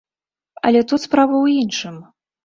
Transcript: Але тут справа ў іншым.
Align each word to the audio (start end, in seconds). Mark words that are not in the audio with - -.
Але 0.69 0.79
тут 0.91 1.03
справа 1.07 1.33
ў 1.43 1.47
іншым. 1.65 1.95